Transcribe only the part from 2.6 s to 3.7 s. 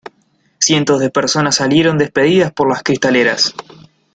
las cristaleras.